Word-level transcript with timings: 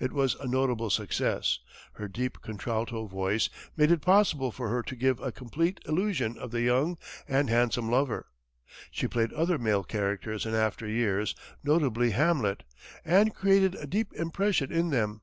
It 0.00 0.12
was 0.14 0.34
a 0.36 0.46
notable 0.46 0.88
success. 0.88 1.58
Her 1.92 2.08
deep 2.08 2.40
contralto 2.40 3.04
voice 3.04 3.50
made 3.76 3.90
it 3.90 4.00
possible 4.00 4.50
for 4.50 4.70
her 4.70 4.82
to 4.84 4.96
give 4.96 5.20
a 5.20 5.30
complete 5.30 5.78
illusion 5.84 6.38
of 6.38 6.52
the 6.52 6.62
young 6.62 6.96
and 7.28 7.50
handsome 7.50 7.90
lover. 7.90 8.28
She 8.90 9.06
played 9.06 9.30
other 9.34 9.58
male 9.58 9.84
characters 9.84 10.46
in 10.46 10.54
after 10.54 10.86
years, 10.88 11.34
notably 11.62 12.12
Hamlet, 12.12 12.62
and 13.04 13.34
created 13.34 13.74
a 13.74 13.86
deep 13.86 14.14
impression 14.14 14.72
in 14.72 14.88
them. 14.88 15.20